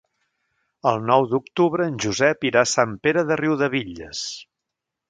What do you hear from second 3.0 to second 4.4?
Pere de Riudebitlles.